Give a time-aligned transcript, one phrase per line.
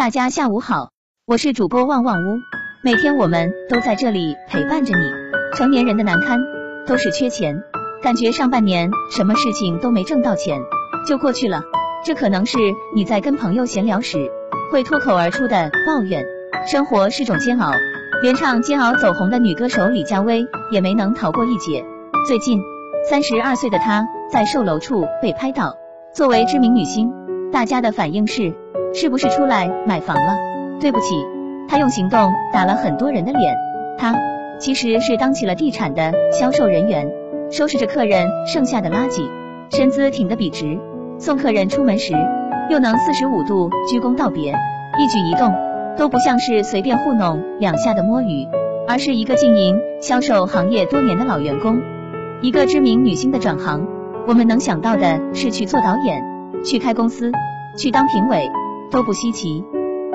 [0.00, 0.92] 大家下午好，
[1.26, 2.38] 我是主播旺旺屋，
[2.82, 5.04] 每天我们都在这里陪伴着你。
[5.54, 6.40] 成年人的难堪
[6.86, 7.62] 都是缺钱，
[8.02, 10.58] 感觉上半年什么事情都没挣到钱
[11.06, 11.60] 就过去了，
[12.02, 12.56] 这可能是
[12.96, 14.16] 你在跟朋友闲聊时
[14.72, 16.24] 会脱口而出的抱怨。
[16.66, 17.70] 生活是种煎熬，
[18.22, 21.84] 连唱《煎熬》走红的女歌手李佳薇也没能逃过一劫。
[22.26, 22.58] 最近，
[23.06, 25.74] 三十二岁的她在售楼处被拍到，
[26.14, 27.12] 作为知名女星，
[27.52, 28.56] 大家的反应是。
[28.92, 30.36] 是不是出来买房了？
[30.80, 31.14] 对不起，
[31.68, 33.54] 他用行动打了很多人的脸。
[33.98, 34.14] 他
[34.58, 37.10] 其实是当起了地产的销售人员，
[37.50, 39.28] 收拾着客人剩下的垃圾，
[39.70, 40.78] 身姿挺得笔直，
[41.18, 42.14] 送客人出门时
[42.68, 44.52] 又能四十五度鞠躬道别，
[44.98, 45.52] 一举一动
[45.96, 48.46] 都不像是随便糊弄两下的摸鱼，
[48.88, 51.78] 而是一个经营销售行业多年的老员工。
[52.42, 53.86] 一个知名女星的转行，
[54.26, 56.22] 我们能想到的是去做导演，
[56.64, 57.30] 去开公司，
[57.76, 58.50] 去当评委。
[58.90, 59.64] 都不稀奇，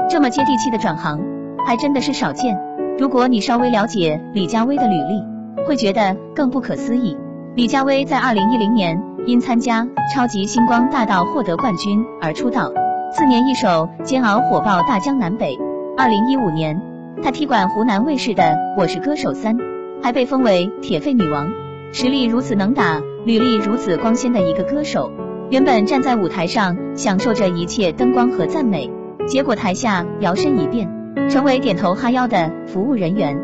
[0.09, 1.19] 这么接地气的转行
[1.65, 2.59] 还真的是少见。
[2.97, 5.23] 如果你稍微了解李佳薇的履历，
[5.65, 7.17] 会觉得更不可思议。
[7.55, 12.71] 李佳薇在二零一零年因参加《超级星光大道》获得冠军而出道，
[13.11, 13.67] 次年一首
[14.03, 15.57] 《煎熬》火爆大江南北。
[15.97, 16.81] 二零一五年，
[17.23, 18.43] 她踢馆湖南卫视的
[18.77, 19.55] 《我是歌手三》，
[20.03, 21.47] 还被封为铁肺女王。
[21.93, 25.09] 实力如此能打，履历如此光鲜的一个歌手。
[25.51, 28.89] 原本站在舞台上享受着一切灯光和赞美，
[29.27, 30.89] 结果台下摇身一变，
[31.29, 33.37] 成为点头哈腰的服务人员，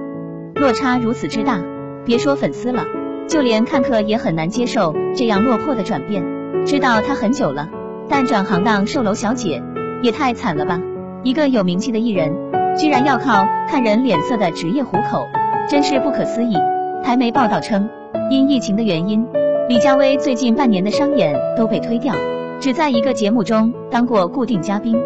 [0.55, 1.59] 落差如此之大，
[2.03, 2.85] 别说粉丝了，
[3.27, 6.23] 就连看客也很难接受这样落魄的转变。
[6.65, 7.69] 知道他很久了，
[8.09, 9.61] 但转行当售楼小姐
[10.01, 10.79] 也太惨了吧！
[11.23, 12.33] 一个有名气的艺人，
[12.75, 15.27] 居然要靠看人脸色的职业糊口，
[15.69, 16.55] 真是不可思议。
[17.03, 17.87] 台媒报道称，
[18.31, 19.23] 因疫情的原因。
[19.71, 22.13] 李佳薇最近半年的商演都被推掉，
[22.59, 25.01] 只在一个节目中当过固定嘉宾，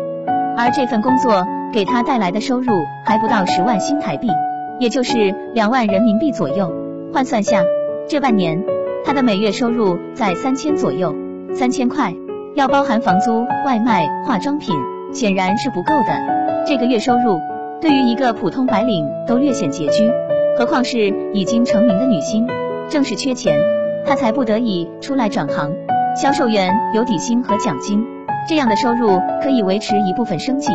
[0.58, 2.66] 而这份工作给她带来的收入
[3.06, 4.28] 还不到十万新台币，
[4.80, 6.74] 也就是两万人民币左右。
[7.14, 7.62] 换算下，
[8.10, 8.66] 这半年
[9.06, 11.14] 她的每月收入在三千左右，
[11.54, 12.12] 三千块
[12.56, 14.76] 要包含房租、外卖、化妆品，
[15.14, 16.66] 显然是不够的。
[16.66, 17.40] 这个月收入
[17.80, 20.10] 对于一个普通白领都略显拮据，
[20.58, 22.48] 何况是已经成名的女星，
[22.90, 23.75] 正是缺钱。
[24.06, 25.74] 他才不得已出来转行，
[26.16, 28.06] 销售员有底薪和奖金，
[28.48, 30.72] 这样的收入可以维持一部分生计，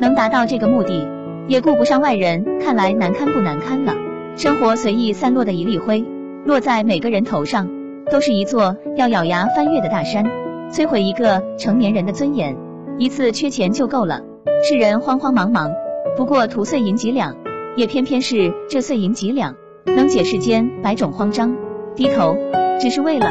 [0.00, 1.08] 能达到这个目的，
[1.48, 3.94] 也顾不上外人看来难堪不难堪了。
[4.36, 6.04] 生活随意散落的一粒灰，
[6.44, 7.68] 落在每个人头上，
[8.10, 10.24] 都是一座要咬牙翻越的大山，
[10.70, 12.56] 摧毁一个成年人的尊严。
[12.98, 14.20] 一次缺钱就够了，
[14.68, 15.70] 世人慌慌忙忙，
[16.16, 17.36] 不过图碎银几两，
[17.76, 21.56] 也偏偏是这碎银几两，能解世间百种慌张。
[21.94, 22.36] 低头，
[22.80, 23.26] 只是为了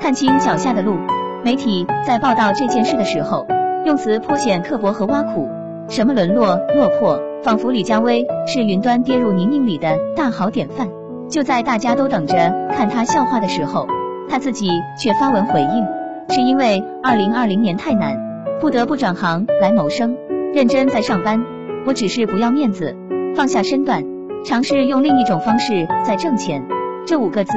[0.00, 0.96] 看清脚下的路。
[1.44, 3.46] 媒体在报道这件事的时候，
[3.84, 5.48] 用词颇显刻薄和挖苦，
[5.88, 10.88] 什么沦落落魄，仿佛李佳薇是云端跌入泥泞里的大好典范。
[11.28, 12.34] 就在大家都等着
[12.72, 13.86] 看他笑话的时候，
[14.28, 14.68] 他自己
[15.00, 15.86] 却发文回应，
[16.34, 18.16] 是因为二零二零年太难，
[18.60, 20.16] 不得不转行来谋生，
[20.54, 21.44] 认真在上班。
[21.86, 22.96] 我只是不要面子，
[23.36, 24.02] 放下身段，
[24.44, 26.64] 尝试用另一种方式在挣钱。
[27.06, 27.52] 这五个字。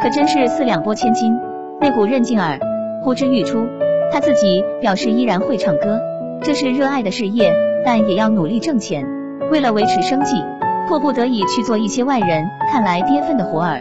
[0.00, 1.36] 可真是四两拨千斤，
[1.80, 2.58] 那股韧劲儿
[3.02, 3.66] 呼之欲出。
[4.12, 6.00] 他自己表示依然会唱歌，
[6.42, 7.52] 这是热爱的事业，
[7.84, 9.04] 但也要努力挣钱。
[9.50, 10.42] 为了维持生计，
[10.88, 13.80] 迫不得已去做一些外人看来跌份的活儿。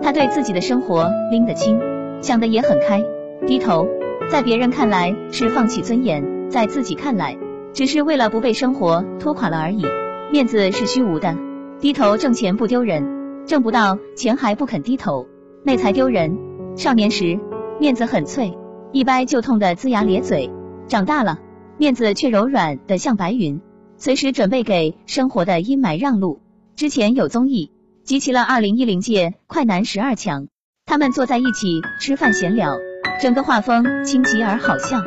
[0.00, 1.80] 他对自己的生活拎得清，
[2.22, 3.04] 想得也很开。
[3.46, 3.86] 低头，
[4.30, 7.36] 在别人看来是放弃尊严，在自己看来，
[7.72, 9.84] 只是为了不被生活拖垮了而已。
[10.30, 11.34] 面子是虚无的，
[11.80, 15.26] 低头挣钱不丢人，挣不到钱还不肯低头。
[15.64, 16.36] 那才丢人。
[16.76, 17.38] 少年时
[17.80, 18.56] 面子很脆，
[18.92, 20.50] 一掰就痛的龇牙咧嘴；
[20.86, 21.38] 长大了，
[21.76, 23.60] 面子却柔软的像白云，
[23.96, 26.40] 随时准备给生活的阴霾让路。
[26.76, 27.72] 之前有综艺
[28.04, 30.46] 集齐了二零一零届快男十二强，
[30.86, 32.76] 他们坐在一起吃饭闲聊，
[33.20, 35.02] 整个画风清奇而好笑。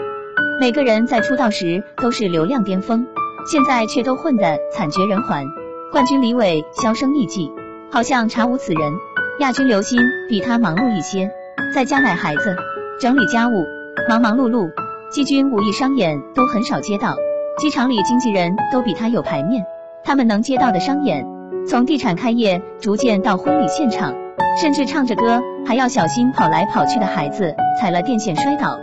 [0.60, 3.08] 每个人在出道时都是流量巅峰，
[3.48, 5.46] 现在却都混得惨绝人寰。
[5.92, 7.50] 冠军李伟销声匿迹，
[7.90, 8.94] 好像查无此人。
[9.40, 9.98] 亚军刘鑫
[10.30, 11.32] 比他忙碌一些，
[11.74, 12.56] 在家奶孩子、
[13.00, 13.66] 整理家务，
[14.08, 14.70] 忙忙碌碌。
[15.12, 17.16] 季军武艺商演都很少接到，
[17.58, 19.64] 机场里经纪人都比他有排面。
[20.04, 21.26] 他们能接到的商演，
[21.68, 24.14] 从地产开业，逐渐到婚礼现场，
[24.62, 28.78] 甚至唱着歌还要小心跑来跑去的孩子踩了电线摔倒。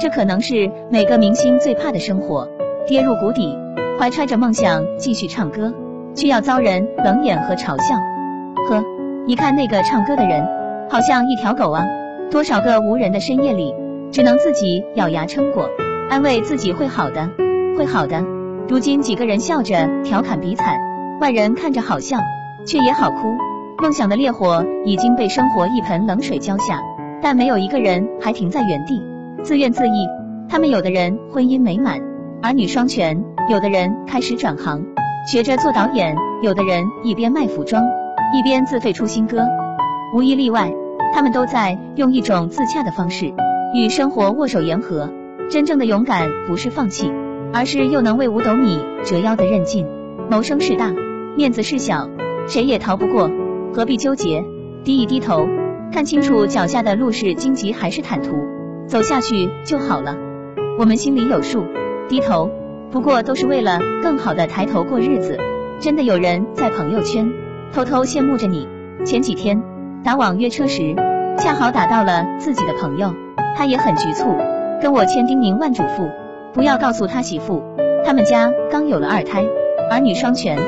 [0.00, 2.48] 这可能是每个明星最怕的生活，
[2.86, 3.56] 跌入谷底，
[4.00, 5.72] 怀揣着梦想继续唱歌，
[6.14, 7.94] 却要遭人冷眼和嘲笑。
[8.68, 9.01] 呵。
[9.24, 10.44] 一看那个唱歌的人，
[10.90, 11.86] 好像一条狗啊！
[12.28, 13.72] 多少个无人的深夜里，
[14.10, 15.68] 只能自己咬牙撑过，
[16.10, 17.28] 安慰自己会好的，
[17.78, 18.20] 会好的。
[18.68, 20.76] 如今几个人笑着调侃比惨，
[21.20, 22.18] 外人看着好笑，
[22.66, 23.16] 却也好哭。
[23.78, 26.80] 梦想的烈火已经被生活一盆冷水浇下，
[27.22, 29.00] 但没有一个人还停在原地，
[29.44, 29.92] 自怨自艾。
[30.48, 32.00] 他们有的人婚姻美满，
[32.42, 33.16] 儿女双全；
[33.48, 34.82] 有的人开始转行，
[35.30, 37.84] 学着做导演；有的人一边卖服装，
[38.34, 39.46] 一边自费出新歌。
[40.14, 40.72] 无一例外，
[41.14, 43.32] 他们都在用一种自洽的方式
[43.74, 45.10] 与生活握手言和。
[45.50, 47.12] 真正的勇敢不是放弃。
[47.54, 49.86] 而是又能为五斗米折腰的韧劲。
[50.30, 50.90] 谋生事大，
[51.36, 52.08] 面子事小，
[52.48, 53.30] 谁也逃不过，
[53.74, 54.42] 何必纠结？
[54.84, 55.46] 低一低头，
[55.92, 58.32] 看清楚脚下的路是荆棘还是坦途，
[58.86, 60.16] 走下去就好了。
[60.78, 61.66] 我们心里有数，
[62.08, 62.50] 低头
[62.90, 65.38] 不过都是为了更好的抬头过日子。
[65.78, 67.30] 真的有人在朋友圈
[67.72, 68.68] 偷偷羡慕着你。
[69.04, 69.60] 前几天
[70.04, 70.94] 打网约车时，
[71.38, 73.14] 恰好打到了自己的朋友，
[73.56, 74.36] 他也很局促，
[74.80, 76.10] 跟我千叮咛万嘱咐。
[76.52, 77.62] 不要告诉他媳妇，
[78.04, 79.42] 他们家刚有了二胎，
[79.90, 80.58] 儿女双全，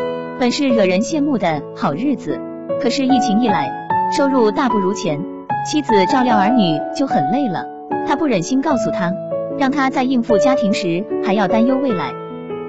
[0.41, 2.41] 本是惹人羡慕的好日子。
[2.81, 3.71] 可是疫情一来，
[4.17, 5.23] 收入大不如前，
[5.71, 7.67] 妻子照料儿女就很累了。
[8.06, 9.12] 他不忍心告诉他，
[9.59, 12.12] 让他在应付家庭时还要担忧未来。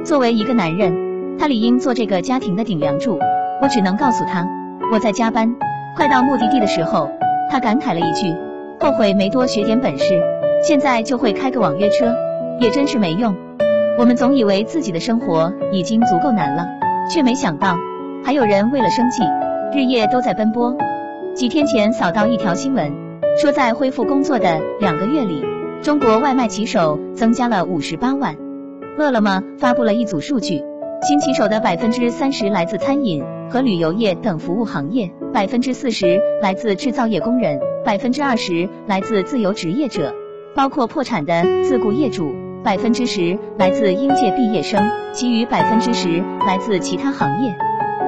[0.04, 3.18] 作为一个男人，他理应做这个家庭的顶梁柱。
[3.62, 4.48] 我只能告诉他，
[4.92, 5.56] 我在加班。
[5.96, 7.10] 快到目的地的时候，
[7.50, 8.36] 他感慨了一句，
[8.80, 10.22] 后悔没多学点本事，
[10.62, 12.14] 现在就会开个网约车。
[12.60, 13.36] 也真是没用。
[13.98, 16.66] 我们总以为自己的生活已经足够难了，
[17.10, 17.76] 却没想到
[18.24, 19.24] 还有人为了生计，
[19.74, 20.76] 日夜都在奔波。
[21.34, 22.94] 几天前扫到一条新闻，
[23.42, 25.44] 说在恢复工作的两个月里，
[25.82, 28.36] 中国外卖骑手增加了五十八万。
[28.98, 30.64] 饿了么发布了一组数据，
[31.02, 40.14] 新骑手的百分之三十来自餐饮和旅游业等服务行业，百分之四十来自制造业工人，百分之二十来自自由职业者，
[40.56, 42.34] 包括破产的自雇业主。
[42.64, 44.84] 百分之十来自应届毕业生，
[45.14, 47.56] 其余百分之十来自其他行业。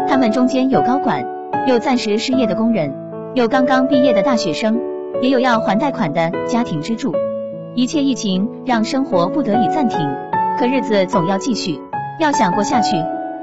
[0.07, 1.23] 他们中间有高管，
[1.67, 2.91] 有暂时失业的工人，
[3.35, 4.81] 有刚刚毕业的大学生，
[5.21, 7.13] 也有要还贷款的家庭支柱。
[7.75, 9.99] 一切疫情让生活不得已暂停，
[10.57, 11.79] 可日子总要继续。
[12.19, 12.95] 要想过下去，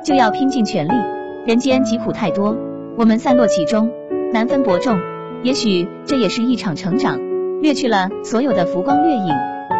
[0.02, 1.13] 就要拼尽全力。
[1.46, 2.56] 人间疾苦太多，
[2.96, 3.90] 我们散落其中，
[4.32, 4.98] 难分伯仲。
[5.42, 7.18] 也许这也是一场成长，
[7.60, 9.34] 掠去了所有的浮光掠影，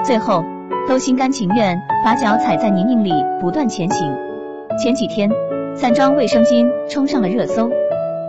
[0.05, 0.45] 最后。
[0.87, 4.15] 都心甘情愿把脚踩在泥泞里不断前行。
[4.79, 5.31] 前几天，
[5.75, 7.71] 散装卫生巾冲上了热搜。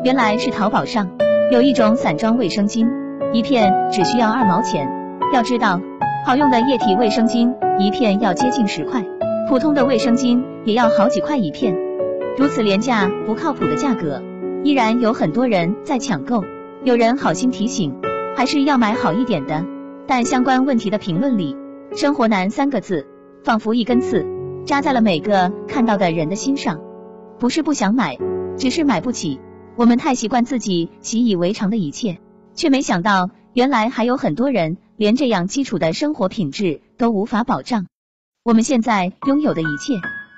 [0.06, 1.10] 原来是淘宝上
[1.52, 2.88] 有一种散装卫生巾，
[3.34, 4.88] 一片只需要二毛钱。
[5.34, 5.82] 要知道，
[6.26, 9.04] 好用的液体卫生巾一片要接近十块，
[9.50, 11.76] 普通的卫生巾也要好几块一片。
[12.38, 14.22] 如此廉价不靠谱的价格，
[14.64, 16.44] 依然有很多人在抢购。
[16.84, 17.96] 有人好心提醒，
[18.36, 19.66] 还是要买好一点的。
[20.06, 21.56] 但相关问题的评论里。
[21.96, 23.08] 生活难三个字，
[23.44, 24.26] 仿佛一根刺
[24.66, 26.82] 扎在了每个看到的人的心上。
[27.40, 28.18] 不是不想买，
[28.58, 29.40] 只是买不起。
[29.78, 32.18] 我们太习惯自己习以为常的一切，
[32.54, 37.86] 却没想到原来还有很多人连这样基础的生活品质都无法保障。
[38.44, 39.94] 我们现在拥有的一切，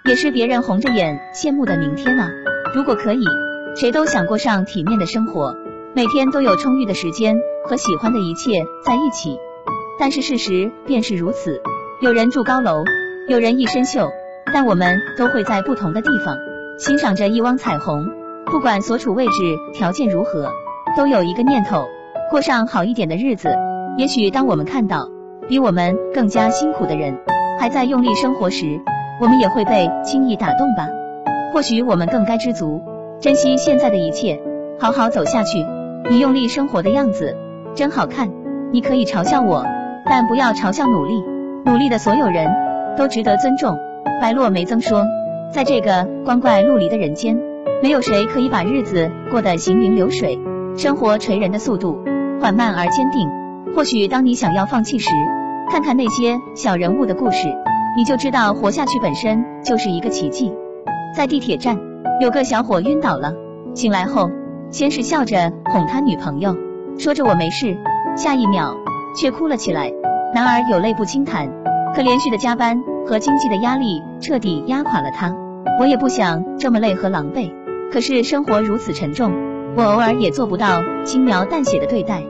[0.08, 2.30] 也是别人红着眼羡慕的明天啊！
[2.74, 3.26] 如果可以，
[3.76, 5.54] 谁都想过上体面的生活，
[5.94, 9.38] 每天都有充裕的时间和喜欢的一切在一起。
[10.00, 11.62] 但是事实便是如此，
[12.00, 12.86] 有人住高楼，
[13.28, 14.08] 有人一身锈，
[14.54, 16.38] 但我们都会在不同的地方
[16.80, 18.06] 欣赏着一汪彩虹。
[18.46, 19.34] 不管所处位置
[19.74, 20.50] 条件如何，
[20.96, 21.84] 都有一个念头，
[22.32, 23.50] 过上好一点的日子。
[23.98, 25.10] 也许当我们看到
[25.50, 27.14] 比我们更加辛苦的人
[27.60, 28.80] 还在用力生活时，
[29.20, 30.88] 我们也会被轻易打动吧。
[31.54, 32.82] 或许我们更该知足，
[33.20, 34.40] 珍惜现在的一切，
[34.80, 35.66] 好好走下去。
[36.10, 37.36] 你用力生活的样子
[37.74, 38.30] 真好看，
[38.72, 39.66] 你可以嘲笑我。
[40.06, 41.22] 但不要嘲笑努力，
[41.66, 42.50] 努力的所有人
[42.96, 43.78] 都值得尊重。
[44.22, 45.04] 白落梅曾说，
[45.52, 47.38] 在这个光怪陆离的人间，
[47.84, 50.40] 没有谁可以把日子过得行云流水。
[50.78, 52.00] 生活锤人的速度
[52.40, 53.28] 缓慢而坚定。
[53.76, 55.10] 或许当你想要放弃时，
[55.70, 57.48] 看看那些小人物的故事，
[57.98, 60.54] 你就知道活下去本身就是一个奇迹。
[61.16, 61.80] 在地铁站，
[62.22, 63.34] 有个小伙晕倒了，
[63.74, 64.30] 醒来后
[64.70, 66.56] 先是笑着哄他女朋友，
[67.00, 67.76] 说着我没事，
[68.16, 68.76] 下一秒。
[69.20, 69.92] 却哭了起来。
[70.36, 71.50] 男儿有泪不轻弹，
[71.96, 75.36] 可连续的加班和经济的压力彻底压垮了他。
[75.80, 77.52] 我也不想这么累和狼狈，
[77.92, 79.34] 可是生活如此沉重，
[79.76, 82.22] 我偶尔也做不到轻描淡写的对待。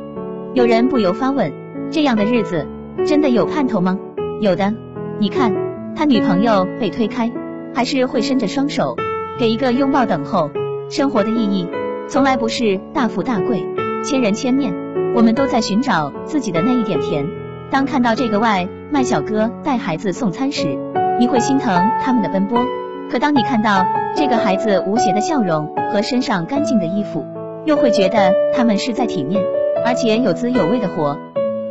[0.54, 1.52] 有人不由发问：
[1.92, 2.66] 这样的日子
[3.06, 4.00] 真的有盼头吗？
[4.40, 4.74] 有的，
[5.20, 5.52] 你看
[5.96, 7.32] 他女朋友被推开，
[7.74, 8.96] 还是会伸着双手
[9.40, 10.52] 给一个拥抱等候。
[10.90, 11.68] 生活的意义
[12.08, 13.66] 从来不是大富大贵、
[14.04, 14.74] 千人千面。
[15.16, 17.28] 我们都在寻找自己的那一点甜。
[17.72, 20.78] 当看到这个外卖小哥带孩子送餐时，
[21.20, 22.64] 你会心疼他们的奔波，
[23.10, 27.26] 可当你看到这个孩子无邪的笑容和身上干净的衣服，
[27.66, 29.44] 又会觉得他们是在体面
[29.84, 31.18] 而且有滋有味的活。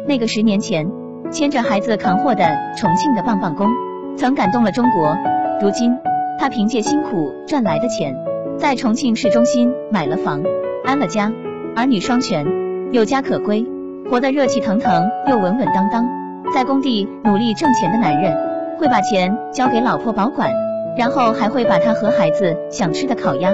[0.09, 0.91] 那个十年前
[1.31, 2.45] 牵着孩子扛货的
[2.77, 3.69] 重庆的棒棒工，
[4.17, 5.17] 曾感动了中国。
[5.61, 5.97] 如今，
[6.39, 8.15] 他凭借辛苦赚来的钱，
[8.59, 10.43] 在重庆市中心买了房，
[10.85, 11.33] 安了家，
[11.75, 12.47] 儿女双全，
[12.93, 13.67] 有家可归，
[14.11, 16.07] 活得热气腾腾又稳稳当当。
[16.55, 18.37] 在工地努力挣钱的男人，
[18.79, 20.51] 会把钱交给老婆保管，
[20.97, 23.53] 然后还会把他和孩子想吃的烤鸭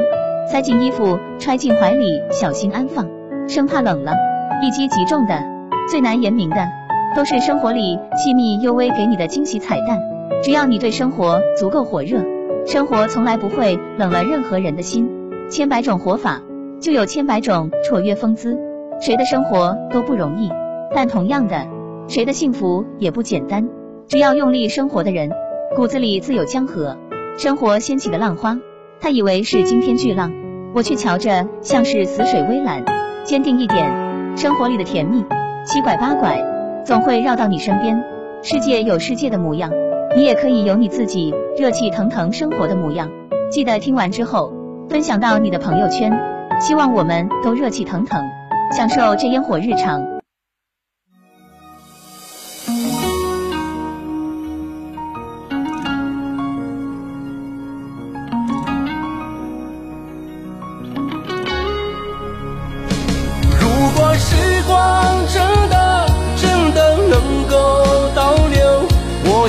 [0.51, 3.09] 塞进衣服，揣进怀里，小心安放，
[3.49, 4.13] 生怕冷了。
[4.61, 5.43] 一击即中的，
[5.89, 6.69] 最难言明的，
[7.17, 10.01] 都是生活里细密幽微给你的惊喜彩蛋。
[10.43, 12.25] 只要你对生活足够火热，
[12.67, 15.09] 生活从来不会冷了任何人的心。
[15.51, 16.41] 千百种活法，
[16.81, 18.59] 就有千百种绰约风姿。
[19.01, 20.51] 谁的生活都不容易，
[20.95, 21.67] 但同样的，
[22.09, 23.69] 谁的幸福也不简单。
[24.09, 25.31] 只要用力生活的人，
[25.77, 26.97] 骨子里自有江河。
[27.37, 28.59] 生活掀起的浪花，
[29.01, 30.33] 他以为是惊天巨浪，
[30.75, 32.85] 我却瞧着像是死水微澜。
[33.25, 35.25] 坚定一点，生活里的甜蜜，
[35.65, 36.43] 七拐八拐，
[36.85, 38.03] 总会绕到你身边。
[38.43, 39.71] 世界有世界的模样。
[40.15, 43.09] 你也可以有你自己热气腾腾生活的模样，
[43.51, 44.53] 记得听完之后
[44.91, 46.13] 分享到你的朋友圈，
[46.61, 48.23] 希望我们都热气腾腾，
[48.77, 50.22] 享受这烟火日常。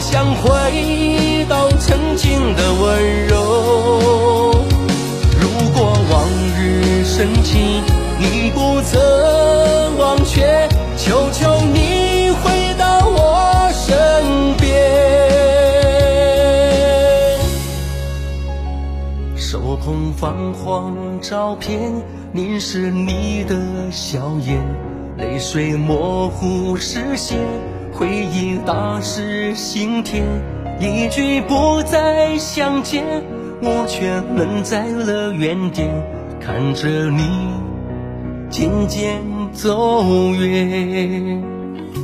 [0.03, 4.51] 想回到曾经的温柔。
[5.39, 6.27] 如果往
[6.59, 7.81] 日深情
[8.19, 10.67] 你不曾忘却，
[10.97, 14.69] 求求你回到我身边。
[19.37, 21.93] 手捧泛黄照片，
[22.33, 23.55] 凝视你的
[23.89, 24.61] 笑颜，
[25.17, 27.39] 泪水模糊视线。
[27.95, 30.23] 回忆打湿心田，
[30.79, 33.03] 一句不再相见，
[33.61, 35.89] 我却愣在了原点，
[36.41, 37.21] 看着你
[38.49, 39.21] 渐渐
[39.53, 41.41] 走远。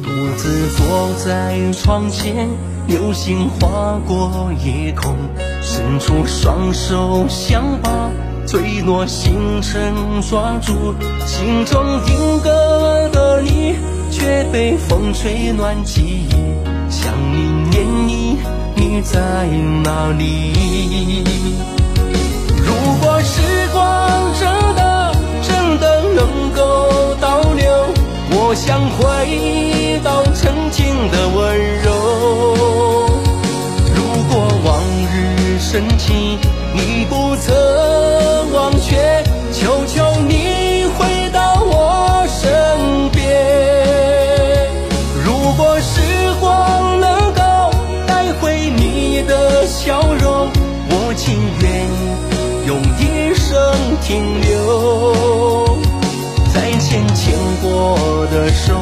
[0.03, 2.47] 独自坐在窗前，
[2.87, 5.15] 流星划过夜空，
[5.61, 7.89] 伸出双手想把
[8.45, 10.93] 坠落星辰抓住，
[11.25, 13.75] 心中定格的你。
[14.19, 16.35] 却被风吹乱记忆，
[16.89, 18.37] 想你念你，
[18.75, 19.17] 你在
[19.81, 21.23] 哪里？
[22.57, 23.79] 如果时光
[24.37, 27.65] 真的真的能够倒流，
[28.31, 31.37] 我想回到曾经的温
[31.81, 31.87] 柔。
[33.95, 34.33] 如果
[34.65, 34.83] 往
[35.13, 36.37] 日深情
[36.73, 37.55] 你不曾
[38.51, 39.23] 忘却，
[39.53, 40.38] 求求你
[54.09, 55.77] 停留，
[56.51, 58.73] 在牵牵过的手，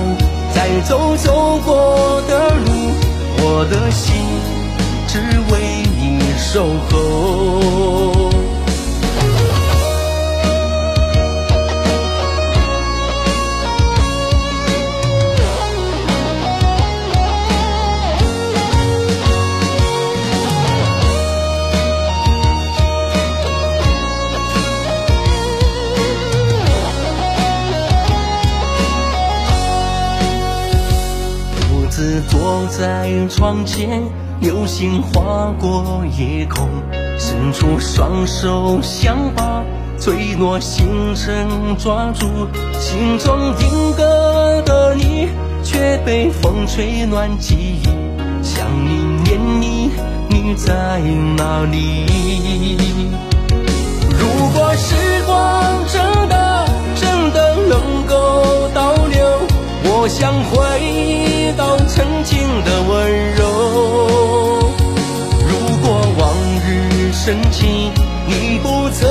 [0.55, 2.72] 再走走过的路，
[3.39, 4.15] 我的心
[5.05, 5.19] 只
[5.51, 7.07] 为你守候。
[32.68, 34.04] 在窗前，
[34.42, 36.68] 流星划过夜空，
[37.18, 39.64] 伸出双手想把
[39.98, 41.48] 坠落星辰
[41.78, 42.28] 抓住，
[42.78, 45.30] 心中定格的你，
[45.64, 47.88] 却被风吹乱记忆，
[48.44, 49.92] 想你念你，
[50.30, 51.00] 你在
[51.38, 52.06] 哪里？
[54.10, 54.96] 如果时
[55.26, 59.26] 光真的真的能够倒流，
[59.86, 61.48] 我想回。
[61.58, 62.06] 到曾
[68.27, 69.07] 你不曾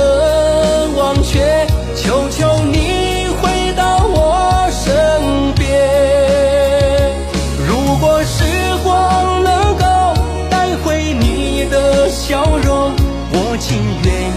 [0.95, 7.15] 忘却求求你回到我身边
[7.67, 8.43] 如果时
[8.83, 10.13] 光能够
[10.51, 12.93] 带回你的笑容
[13.31, 14.31] 我情愿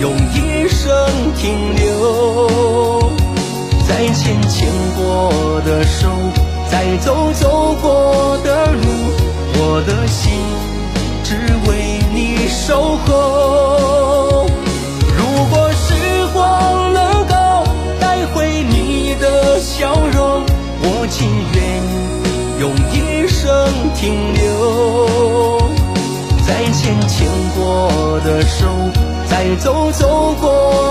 [0.00, 0.90] 用一生
[1.36, 3.10] 停留
[3.86, 6.08] 再牵牵过的手
[6.70, 8.88] 再走走过的路
[9.60, 10.32] 我的心
[11.22, 11.36] 只
[11.68, 13.57] 为你守候。
[24.00, 25.58] 停留。
[26.46, 28.66] 再牵牵过的手
[29.26, 30.87] 再走走过